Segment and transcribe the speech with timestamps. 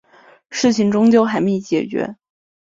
[0.49, 2.15] 事情终究还没解决